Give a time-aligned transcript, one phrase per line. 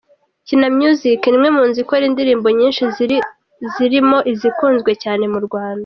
[0.47, 2.83] Kina Music ni imwe mu nzu ikora indirimbo nyinshi
[3.77, 5.79] zirimi izikunzwe cyane mu Rwanda.